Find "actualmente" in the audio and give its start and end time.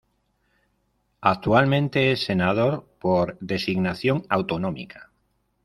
1.21-2.11